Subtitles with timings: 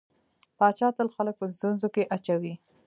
[0.57, 2.53] پاچا تل خلک په ستونزو کې اچوي.